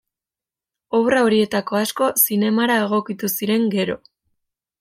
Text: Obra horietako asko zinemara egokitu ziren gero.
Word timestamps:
Obra 0.99 1.19
horietako 1.25 1.79
asko 1.81 2.09
zinemara 2.23 2.81
egokitu 2.87 3.33
ziren 3.39 3.73
gero. 3.77 4.03